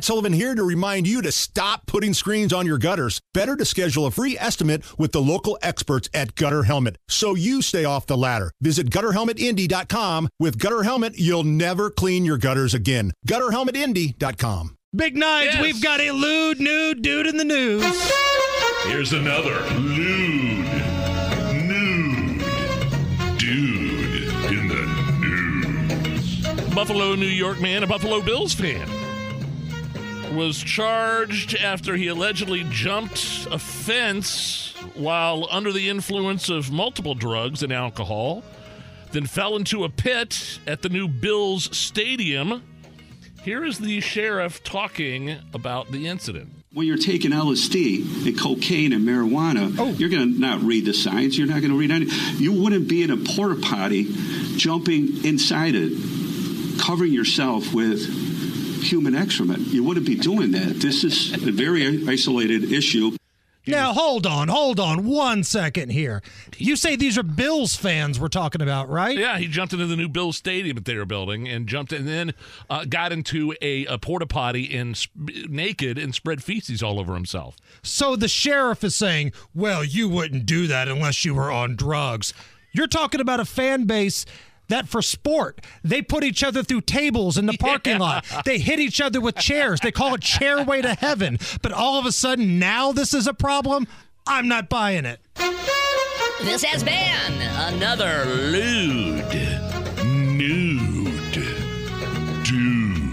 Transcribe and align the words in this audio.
Matt 0.00 0.06
Sullivan 0.06 0.32
here 0.32 0.54
to 0.54 0.62
remind 0.64 1.06
you 1.06 1.20
to 1.20 1.30
stop 1.30 1.84
putting 1.84 2.14
screens 2.14 2.54
on 2.54 2.64
your 2.64 2.78
gutters. 2.78 3.20
Better 3.34 3.54
to 3.54 3.66
schedule 3.66 4.06
a 4.06 4.10
free 4.10 4.34
estimate 4.38 4.82
with 4.98 5.12
the 5.12 5.20
local 5.20 5.58
experts 5.60 6.08
at 6.14 6.34
Gutter 6.36 6.62
Helmet 6.62 6.96
so 7.06 7.34
you 7.34 7.60
stay 7.60 7.84
off 7.84 8.06
the 8.06 8.16
ladder. 8.16 8.50
Visit 8.62 8.88
gutterhelmetindy.com. 8.88 10.30
With 10.38 10.58
Gutter 10.58 10.84
Helmet, 10.84 11.18
you'll 11.18 11.44
never 11.44 11.90
clean 11.90 12.24
your 12.24 12.38
gutters 12.38 12.72
again. 12.72 13.12
Gutterhelmetindy.com. 13.28 14.74
Big 14.96 15.18
Nines, 15.18 15.50
Yes. 15.52 15.62
we've 15.62 15.82
got 15.82 16.00
a 16.00 16.12
lewd, 16.12 16.60
nude 16.60 17.02
dude 17.02 17.26
in 17.26 17.36
the 17.36 17.44
news. 17.44 17.84
Here's 18.84 19.12
another 19.12 19.60
lewd, 19.80 20.64
nude 21.68 22.38
dude 23.38 24.50
in 24.50 24.66
the 24.66 24.86
news. 25.20 26.46
Buffalo, 26.74 27.14
New 27.16 27.26
York 27.26 27.60
man, 27.60 27.82
a 27.82 27.86
Buffalo 27.86 28.22
Bills 28.22 28.54
fan, 28.54 28.88
was 30.32 30.58
charged 30.58 31.56
after 31.56 31.96
he 31.96 32.06
allegedly 32.06 32.64
jumped 32.70 33.46
a 33.50 33.58
fence 33.58 34.74
while 34.94 35.48
under 35.50 35.72
the 35.72 35.88
influence 35.88 36.48
of 36.48 36.70
multiple 36.70 37.14
drugs 37.14 37.62
and 37.62 37.72
alcohol, 37.72 38.42
then 39.12 39.26
fell 39.26 39.56
into 39.56 39.84
a 39.84 39.88
pit 39.88 40.60
at 40.66 40.82
the 40.82 40.88
new 40.88 41.08
Bills 41.08 41.76
Stadium. 41.76 42.62
Here 43.42 43.64
is 43.64 43.78
the 43.78 44.00
sheriff 44.00 44.62
talking 44.62 45.36
about 45.52 45.90
the 45.90 46.06
incident. 46.06 46.50
When 46.72 46.86
you're 46.86 46.98
taking 46.98 47.32
LSD 47.32 48.26
and 48.26 48.38
cocaine 48.38 48.92
and 48.92 49.06
marijuana, 49.06 49.74
oh. 49.78 49.88
you're 49.92 50.08
going 50.08 50.34
to 50.34 50.40
not 50.40 50.60
read 50.62 50.84
the 50.84 50.94
signs. 50.94 51.36
You're 51.36 51.48
not 51.48 51.60
going 51.60 51.72
to 51.72 51.78
read 51.78 51.90
any. 51.90 52.06
You 52.36 52.52
wouldn't 52.52 52.88
be 52.88 53.02
in 53.02 53.10
a 53.10 53.16
porta 53.16 53.60
potty 53.60 54.06
jumping 54.56 55.24
inside 55.24 55.74
it, 55.74 55.92
covering 56.80 57.12
yourself 57.12 57.74
with 57.74 58.38
human 58.82 59.14
excrement. 59.14 59.68
You 59.68 59.84
wouldn't 59.84 60.06
be 60.06 60.16
doing 60.16 60.52
that. 60.52 60.80
This 60.80 61.04
is 61.04 61.32
a 61.34 61.50
very 61.52 62.06
isolated 62.08 62.72
issue. 62.72 63.16
Now, 63.66 63.92
hold 63.92 64.26
on, 64.26 64.48
hold 64.48 64.80
on 64.80 65.06
one 65.06 65.44
second 65.44 65.90
here. 65.90 66.22
You 66.56 66.76
say 66.76 66.96
these 66.96 67.18
are 67.18 67.22
Bills 67.22 67.76
fans 67.76 68.18
we're 68.18 68.28
talking 68.28 68.62
about, 68.62 68.88
right? 68.88 69.16
Yeah, 69.16 69.38
he 69.38 69.46
jumped 69.48 69.72
into 69.72 69.86
the 69.86 69.96
new 69.96 70.08
Bills 70.08 70.36
Stadium 70.36 70.76
that 70.76 70.86
they 70.86 70.96
were 70.96 71.04
building 71.04 71.46
and 71.46 71.66
jumped 71.66 71.92
and 71.92 72.08
then 72.08 72.32
uh, 72.70 72.84
got 72.86 73.12
into 73.12 73.54
a, 73.60 73.84
a 73.84 73.98
porta 73.98 74.26
potty 74.26 74.74
and 74.76 74.96
sp- 74.96 75.12
naked 75.48 75.98
and 75.98 76.14
spread 76.14 76.42
feces 76.42 76.82
all 76.82 76.98
over 76.98 77.14
himself. 77.14 77.56
So 77.82 78.16
the 78.16 78.28
sheriff 78.28 78.82
is 78.82 78.96
saying, 78.96 79.32
well, 79.54 79.84
you 79.84 80.08
wouldn't 80.08 80.46
do 80.46 80.66
that 80.66 80.88
unless 80.88 81.24
you 81.24 81.34
were 81.34 81.50
on 81.50 81.76
drugs. 81.76 82.32
You're 82.72 82.86
talking 82.86 83.20
about 83.20 83.40
a 83.40 83.44
fan 83.44 83.84
base 83.84 84.24
that 84.70 84.88
for 84.88 85.02
sport. 85.02 85.60
They 85.84 86.02
put 86.02 86.24
each 86.24 86.42
other 86.42 86.62
through 86.62 86.82
tables 86.82 87.38
in 87.38 87.46
the 87.46 87.52
parking 87.60 87.94
yeah. 87.94 87.98
lot. 87.98 88.26
They 88.44 88.58
hit 88.58 88.80
each 88.80 89.00
other 89.00 89.20
with 89.20 89.36
chairs. 89.36 89.80
They 89.80 89.92
call 89.92 90.14
it 90.14 90.22
chair 90.22 90.64
way 90.64 90.82
to 90.82 90.94
heaven. 90.94 91.38
But 91.62 91.72
all 91.72 91.98
of 91.98 92.06
a 92.06 92.12
sudden, 92.12 92.58
now 92.58 92.92
this 92.92 93.14
is 93.14 93.26
a 93.26 93.34
problem. 93.34 93.86
I'm 94.26 94.48
not 94.48 94.68
buying 94.68 95.04
it. 95.04 95.20
This 96.42 96.64
has 96.64 96.82
been 96.82 97.42
another 97.74 98.24
lewd, 98.24 99.24
nude, 100.04 101.32
dude. 102.44 103.09